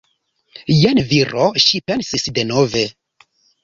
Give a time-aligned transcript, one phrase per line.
[0.77, 2.87] Jen viro, ŝi pensis denove.